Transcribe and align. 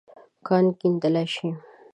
کان 0.47 0.65
کیندل 0.79 1.15
شې. 1.33 1.49